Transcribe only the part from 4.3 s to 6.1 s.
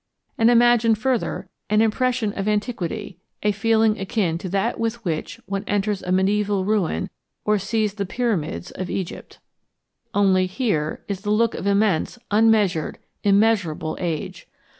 to that with which one enters a